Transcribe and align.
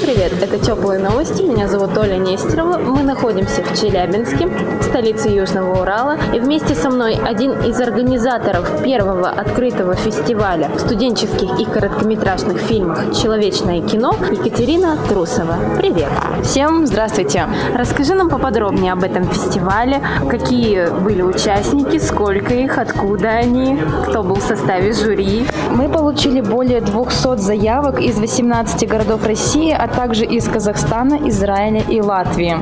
Всем 0.00 0.14
привет! 0.14 0.32
Это 0.42 0.58
«Теплые 0.58 0.98
новости». 0.98 1.42
Меня 1.42 1.68
зовут 1.68 1.96
Оля 1.98 2.16
Нестерова. 2.16 2.78
Мы 2.78 3.02
находимся 3.02 3.62
в 3.62 3.78
Челябинске, 3.78 4.48
столице 4.82 5.28
Южного 5.28 5.82
Урала. 5.82 6.16
И 6.34 6.40
вместе 6.40 6.74
со 6.74 6.88
мной 6.88 7.18
один 7.22 7.52
из 7.60 7.78
организаторов 7.80 8.82
первого 8.82 9.28
открытого 9.28 9.94
фестиваля 9.96 10.70
студенческих 10.78 11.60
и 11.60 11.64
короткометражных 11.66 12.58
фильмов 12.60 13.14
«Человечное 13.20 13.82
кино» 13.82 14.14
Екатерина 14.30 14.96
Трусова. 15.08 15.56
Привет! 15.76 16.08
Всем 16.44 16.86
здравствуйте! 16.86 17.46
Расскажи 17.76 18.14
нам 18.14 18.30
поподробнее 18.30 18.94
об 18.94 19.04
этом 19.04 19.24
фестивале. 19.26 20.00
Какие 20.30 20.88
были 21.00 21.20
участники, 21.20 21.98
сколько 21.98 22.54
их, 22.54 22.78
откуда 22.78 23.28
они, 23.28 23.78
кто 24.08 24.22
был 24.22 24.36
в 24.36 24.42
составе 24.42 24.94
жюри? 24.94 25.46
Мы 25.70 25.90
получили 25.90 26.40
более 26.40 26.80
200 26.80 27.36
заявок 27.36 28.00
из 28.00 28.18
18 28.18 28.88
городов 28.88 29.26
России, 29.26 29.76
а 29.78 29.89
также 29.94 30.24
из 30.24 30.48
Казахстана, 30.48 31.28
Израиля 31.28 31.82
и 31.88 32.00
Латвии. 32.00 32.56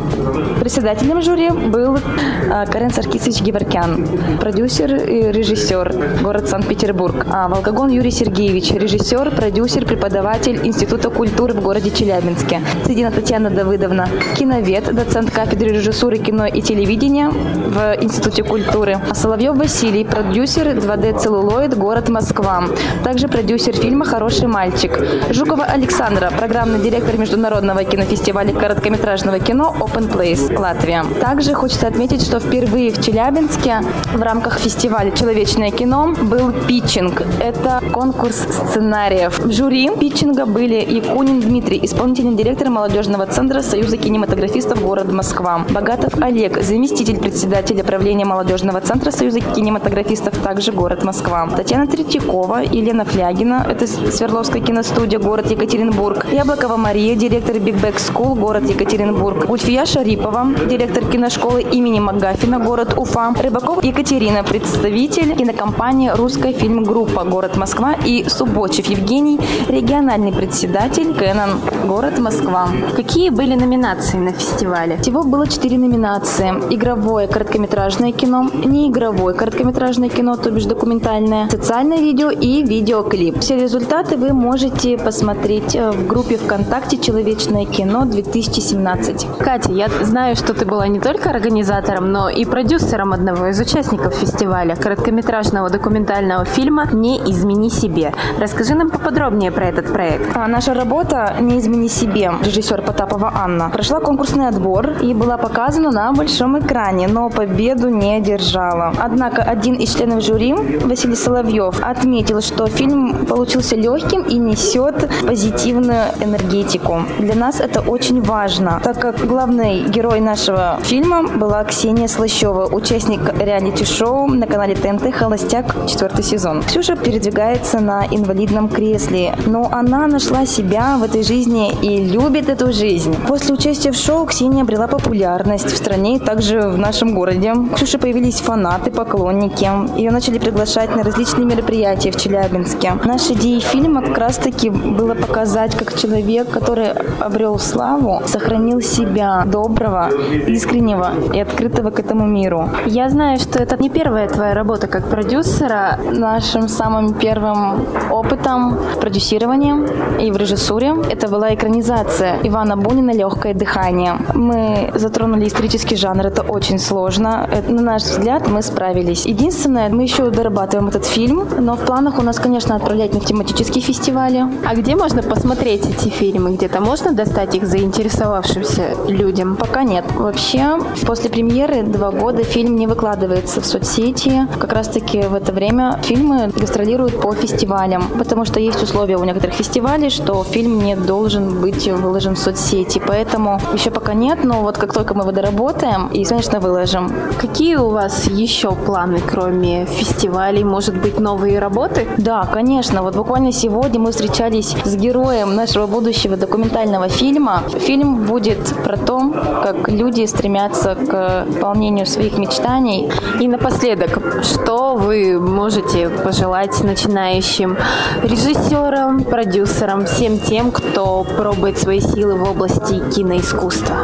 Председателем 0.60 1.22
жюри 1.22 1.50
был 1.50 1.96
э, 1.96 2.66
Карен 2.66 2.90
Саркисович 2.90 3.42
Геворкян, 3.42 4.06
продюсер 4.40 4.94
и 4.94 5.30
режиссер, 5.32 6.22
город 6.22 6.48
Санкт-Петербург. 6.48 7.26
А 7.30 7.48
Волгогон 7.48 7.90
Юрий 7.90 8.10
Сергеевич, 8.10 8.72
режиссер, 8.72 9.30
продюсер, 9.34 9.84
преподаватель 9.84 10.60
Института 10.66 11.10
культуры 11.10 11.54
в 11.54 11.60
городе 11.62 11.90
Челябинске. 11.90 12.60
Цедина 12.84 13.10
Татьяна 13.10 13.50
Давыдовна, 13.50 14.08
киновед, 14.36 14.94
доцент 14.94 15.30
кафедры 15.30 15.70
режиссуры 15.70 16.18
кино 16.18 16.46
и 16.46 16.62
телевидения 16.62 17.30
в 17.30 17.96
Институте 18.02 18.42
культуры. 18.42 18.98
А 19.10 19.14
Соловьев 19.14 19.56
Василий, 19.56 20.04
продюсер 20.04 20.68
2D 20.68 21.18
целлулоид, 21.18 21.76
город 21.76 22.08
Москва. 22.08 22.64
Также 23.04 23.28
продюсер 23.28 23.74
фильма 23.74 24.04
«Хороший 24.04 24.48
мальчик». 24.48 24.98
Жукова 25.30 25.64
Александра, 25.64 26.30
программный 26.30 26.80
директор 26.80 27.17
международного 27.18 27.84
кинофестиваля 27.84 28.52
короткометражного 28.52 29.38
кино 29.40 29.74
Open 29.78 30.10
Place, 30.10 30.58
Латвия. 30.58 31.04
Также 31.20 31.54
хочется 31.54 31.86
отметить, 31.86 32.22
что 32.22 32.40
впервые 32.40 32.90
в 32.90 33.02
Челябинске 33.04 33.82
в 34.14 34.22
рамках 34.22 34.58
фестиваля 34.58 35.10
«Человечное 35.10 35.70
кино» 35.70 36.14
был 36.22 36.52
питчинг. 36.66 37.22
Это 37.40 37.82
конкурс 37.92 38.36
сценариев. 38.36 39.38
В 39.38 39.52
жюри 39.52 39.90
питчинга 39.98 40.46
были 40.46 40.76
Якунин 40.76 41.40
Дмитрий, 41.40 41.80
исполнительный 41.84 42.34
директор 42.34 42.70
молодежного 42.70 43.26
центра 43.26 43.62
Союза 43.62 43.96
кинематографистов 43.96 44.80
города 44.82 45.12
Москва. 45.12 45.64
Богатов 45.70 46.14
Олег, 46.20 46.62
заместитель 46.62 47.18
председателя 47.18 47.82
правления 47.82 48.24
молодежного 48.24 48.80
центра 48.80 49.10
Союза 49.10 49.40
кинематографистов, 49.40 50.36
также 50.38 50.72
город 50.72 51.02
Москва. 51.04 51.48
Татьяна 51.56 51.86
Третьякова, 51.86 52.62
Елена 52.62 53.04
Флягина, 53.04 53.66
это 53.68 53.86
Свердловская 53.86 54.62
киностудия, 54.62 55.18
город 55.18 55.50
Екатеринбург. 55.50 56.26
Яблокова 56.30 56.76
Мария, 56.76 57.07
директор 57.14 57.56
Big 57.56 57.80
Back 57.80 57.96
School, 57.96 58.38
город 58.38 58.68
Екатеринбург. 58.68 59.46
Гульфия 59.46 59.86
Шарипова, 59.86 60.46
директор 60.68 61.04
киношколы 61.04 61.62
имени 61.62 62.00
Магафина, 62.00 62.58
город 62.58 62.94
Уфа. 62.96 63.34
Рыбаков 63.42 63.84
Екатерина, 63.84 64.42
представитель 64.44 65.34
кинокомпании 65.36 66.10
«Русская 66.10 66.52
фильм-группа», 66.52 67.24
город 67.24 67.56
Москва. 67.56 67.94
И 68.04 68.24
Субочев 68.28 68.86
Евгений, 68.86 69.40
региональный 69.68 70.32
председатель 70.32 71.14
Кэнон, 71.14 71.60
город 71.86 72.18
Москва. 72.18 72.68
Какие 72.94 73.30
были 73.30 73.54
номинации 73.54 74.18
на 74.18 74.32
фестивале? 74.32 74.96
Всего 74.98 75.22
было 75.22 75.46
четыре 75.46 75.78
номинации. 75.78 76.50
Игровое 76.70 77.26
короткометражное 77.26 78.12
кино, 78.12 78.50
неигровое 78.64 79.34
короткометражное 79.34 80.08
кино, 80.08 80.36
то 80.36 80.50
бишь 80.50 80.64
документальное, 80.64 81.48
социальное 81.48 81.98
видео 81.98 82.30
и 82.30 82.62
видеоклип. 82.62 83.40
Все 83.40 83.56
результаты 83.56 84.16
вы 84.16 84.32
можете 84.32 84.98
посмотреть 84.98 85.74
э, 85.74 85.90
в 85.90 86.06
группе 86.06 86.36
ВКонтакте 86.36 86.97
«Человечное 87.00 87.64
кино 87.64 88.04
2017». 88.04 89.38
Катя, 89.38 89.72
я 89.72 89.88
знаю, 89.88 90.36
что 90.36 90.52
ты 90.54 90.64
была 90.64 90.88
не 90.88 91.00
только 91.00 91.30
организатором, 91.30 92.12
но 92.12 92.28
и 92.28 92.44
продюсером 92.44 93.12
одного 93.12 93.46
из 93.46 93.60
участников 93.60 94.14
фестиваля 94.14 94.76
короткометражного 94.76 95.70
документального 95.70 96.44
фильма 96.44 96.86
«Не 96.92 97.18
измени 97.18 97.70
себе». 97.70 98.12
Расскажи 98.38 98.74
нам 98.74 98.90
поподробнее 98.90 99.50
про 99.52 99.66
этот 99.66 99.92
проект. 99.92 100.36
А 100.36 100.46
наша 100.48 100.74
работа 100.74 101.36
«Не 101.40 101.58
измени 101.58 101.88
себе» 101.88 102.32
режиссер 102.42 102.82
Потапова 102.82 103.32
Анна 103.34 103.70
прошла 103.70 104.00
конкурсный 104.00 104.48
отбор 104.48 104.90
и 105.00 105.14
была 105.14 105.36
показана 105.36 105.90
на 105.90 106.12
большом 106.12 106.58
экране, 106.58 107.08
но 107.08 107.30
победу 107.30 107.88
не 107.88 108.16
одержала. 108.16 108.92
Однако 108.98 109.42
один 109.42 109.74
из 109.74 109.94
членов 109.94 110.22
жюри, 110.22 110.54
Василий 110.84 111.16
Соловьев, 111.16 111.80
отметил, 111.80 112.40
что 112.40 112.66
фильм 112.66 113.26
получился 113.26 113.76
легким 113.76 114.22
и 114.22 114.38
несет 114.38 115.08
позитивную 115.26 116.04
энергетику. 116.20 116.87
Для 117.18 117.34
нас 117.34 117.60
это 117.60 117.80
очень 117.80 118.22
важно, 118.22 118.80
так 118.82 118.98
как 118.98 119.26
главный 119.26 119.82
герой 119.82 120.20
нашего 120.20 120.78
фильма 120.82 121.22
была 121.22 121.62
Ксения 121.64 122.08
Слащева, 122.08 122.66
участник 122.66 123.20
реалити-шоу 123.38 124.26
на 124.28 124.46
канале 124.46 124.74
ТНТ 124.74 125.14
«Холостяк» 125.14 125.74
четвертый 125.86 126.24
сезон. 126.24 126.62
Ксюша 126.62 126.96
передвигается 126.96 127.80
на 127.80 128.06
инвалидном 128.10 128.68
кресле, 128.68 129.34
но 129.46 129.68
она 129.70 130.06
нашла 130.06 130.46
себя 130.46 130.96
в 130.98 131.02
этой 131.02 131.22
жизни 131.22 131.72
и 131.82 132.04
любит 132.04 132.48
эту 132.48 132.72
жизнь. 132.72 133.14
После 133.26 133.54
участия 133.54 133.92
в 133.92 133.96
шоу 133.96 134.24
Ксения 134.26 134.62
обрела 134.62 134.86
популярность 134.86 135.70
в 135.70 135.76
стране 135.76 136.16
и 136.16 136.18
также 136.18 136.60
в 136.60 136.78
нашем 136.78 137.14
городе. 137.14 137.52
У 137.52 137.74
Ксюши 137.74 137.98
появились 137.98 138.40
фанаты, 138.40 138.90
поклонники. 138.90 139.68
Ее 139.98 140.10
начали 140.10 140.38
приглашать 140.38 140.96
на 140.96 141.02
различные 141.02 141.44
мероприятия 141.44 142.10
в 142.10 142.16
Челябинске. 142.16 142.94
Наша 143.04 143.34
идея 143.34 143.60
фильма 143.60 144.02
как 144.02 144.16
раз-таки 144.16 144.70
было 144.70 145.14
показать, 145.14 145.76
как 145.76 145.98
человек, 145.98 146.48
который 146.50 146.77
обрел 147.20 147.58
славу, 147.58 148.22
сохранил 148.26 148.80
себя 148.80 149.44
доброго, 149.46 150.10
искреннего 150.46 151.10
и 151.34 151.40
открытого 151.40 151.90
к 151.90 152.00
этому 152.00 152.26
миру. 152.26 152.68
Я 152.86 153.08
знаю, 153.08 153.38
что 153.38 153.58
это 153.58 153.76
не 153.76 153.90
первая 153.90 154.28
твоя 154.28 154.54
работа 154.54 154.86
как 154.86 155.08
продюсера. 155.08 155.98
Нашим 156.12 156.68
самым 156.68 157.14
первым 157.14 157.86
опытом 158.10 158.76
в 158.76 159.00
продюсировании 159.00 159.74
и 160.20 160.30
в 160.30 160.36
режиссуре 160.36 160.94
это 161.10 161.28
была 161.28 161.54
экранизация 161.54 162.38
Ивана 162.42 162.76
Бунина 162.76 163.12
«Легкое 163.12 163.54
дыхание». 163.54 164.14
Мы 164.34 164.90
затронули 164.94 165.46
исторический 165.46 165.96
жанр, 165.96 166.26
это 166.26 166.42
очень 166.42 166.78
сложно. 166.78 167.48
Это, 167.50 167.72
на 167.72 167.82
наш 167.82 168.02
взгляд, 168.02 168.48
мы 168.48 168.62
справились. 168.62 169.26
Единственное, 169.26 169.88
мы 169.88 170.02
еще 170.02 170.30
дорабатываем 170.30 170.88
этот 170.88 171.04
фильм, 171.04 171.46
но 171.58 171.76
в 171.76 171.80
планах 171.80 172.18
у 172.18 172.22
нас, 172.22 172.38
конечно, 172.38 172.76
отправлять 172.76 173.14
на 173.14 173.20
тематические 173.20 173.82
фестивали. 173.82 174.44
А 174.66 174.74
где 174.74 174.96
можно 174.96 175.22
посмотреть 175.22 175.86
эти 175.86 176.08
фильмы? 176.08 176.56
Где-то 176.68 176.84
можно 176.84 177.12
достать 177.12 177.54
их 177.54 177.66
заинтересовавшимся 177.66 178.94
людям? 179.08 179.56
Пока 179.56 179.84
нет. 179.84 180.04
Вообще, 180.14 180.78
после 181.06 181.30
премьеры 181.30 181.82
два 181.82 182.10
года 182.10 182.44
фильм 182.44 182.76
не 182.76 182.86
выкладывается 182.86 183.62
в 183.62 183.66
соцсети. 183.66 184.46
Как 184.58 184.74
раз-таки 184.74 185.22
в 185.22 185.34
это 185.34 185.52
время 185.52 185.98
фильмы 186.02 186.52
гастролируют 186.54 187.22
по 187.22 187.32
фестивалям, 187.32 188.02
потому 188.18 188.44
что 188.44 188.60
есть 188.60 188.82
условия 188.82 189.16
у 189.16 189.24
некоторых 189.24 189.54
фестивалей, 189.54 190.10
что 190.10 190.44
фильм 190.44 190.80
не 190.80 190.94
должен 190.94 191.58
быть 191.58 191.88
выложен 191.88 192.34
в 192.34 192.38
соцсети. 192.38 193.00
Поэтому 193.06 193.58
еще 193.72 193.90
пока 193.90 194.12
нет, 194.12 194.44
но 194.44 194.60
вот 194.60 194.76
как 194.76 194.92
только 194.92 195.14
мы 195.14 195.22
его 195.22 195.32
доработаем, 195.32 196.08
и, 196.08 196.22
конечно, 196.24 196.60
выложим. 196.60 197.10
Какие 197.40 197.76
у 197.76 197.88
вас 197.88 198.26
еще 198.26 198.72
планы, 198.72 199.20
кроме 199.26 199.86
фестивалей? 199.86 200.64
Может 200.64 201.00
быть, 201.00 201.18
новые 201.18 201.60
работы? 201.60 202.06
Да, 202.18 202.46
конечно. 202.52 203.00
Вот 203.00 203.16
буквально 203.16 203.52
сегодня 203.52 203.98
мы 203.98 204.10
встречались 204.10 204.76
с 204.84 204.96
героем 204.96 205.54
нашего 205.54 205.86
будущего 205.86 206.36
документального 206.58 207.08
фильма. 207.08 207.62
Фильм 207.78 208.24
будет 208.24 208.58
про 208.82 208.96
то, 208.96 209.30
как 209.62 209.88
люди 209.88 210.26
стремятся 210.26 210.96
к 210.96 211.44
выполнению 211.46 212.04
своих 212.04 212.36
мечтаний. 212.36 213.08
И 213.40 213.46
напоследок, 213.46 214.18
что 214.42 214.96
вы 214.96 215.38
можете 215.38 216.08
пожелать 216.08 216.82
начинающим 216.82 217.76
режиссерам, 218.24 219.22
продюсерам, 219.22 220.04
всем 220.06 220.40
тем, 220.40 220.72
кто 220.72 221.24
пробует 221.36 221.78
свои 221.78 222.00
силы 222.00 222.34
в 222.34 222.50
области 222.50 223.08
киноискусства? 223.14 223.94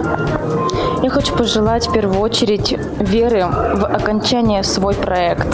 Я 1.02 1.10
хочу 1.10 1.34
пожелать 1.34 1.88
в 1.88 1.92
первую 1.92 2.20
очередь 2.20 2.76
веры 2.98 3.46
в 3.46 3.84
окончание 3.84 4.62
свой 4.62 4.94
проект, 4.94 5.46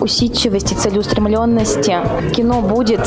усидчивости, 0.00 0.74
целеустремленности. 0.74 1.96
Кино 2.34 2.60
будет. 2.60 3.00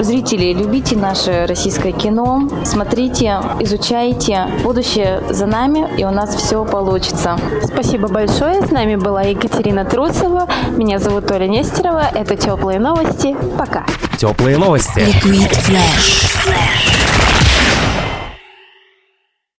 Зрители, 0.00 0.52
любите 0.52 0.96
наше 0.96 1.46
российское 1.46 1.92
кино, 1.92 2.48
смотрите, 2.64 3.38
изучайте. 3.60 4.46
Будущее 4.62 5.22
за 5.30 5.46
нами, 5.46 5.88
и 5.96 6.04
у 6.04 6.10
нас 6.10 6.34
все 6.34 6.64
получится. 6.64 7.38
Спасибо 7.64 8.08
большое. 8.08 8.66
С 8.66 8.70
нами 8.70 8.96
была 8.96 9.22
Екатерина 9.22 9.84
Трусова. 9.84 10.48
Меня 10.76 10.98
зовут 10.98 11.30
Оля 11.30 11.46
Нестерова. 11.46 12.10
Это 12.14 12.36
«Теплые 12.36 12.78
новости». 12.78 13.36
Пока. 13.58 13.84
Теплые 14.18 14.58
новости. 14.58 14.98
Liquid 14.98 15.50
Flash. 15.50 16.99